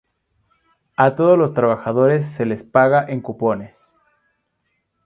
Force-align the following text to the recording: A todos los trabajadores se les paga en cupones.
A 0.95 1.15
todos 1.15 1.37
los 1.37 1.53
trabajadores 1.53 2.25
se 2.35 2.43
les 2.45 2.63
paga 2.63 3.05
en 3.07 3.21
cupones. 3.21 3.77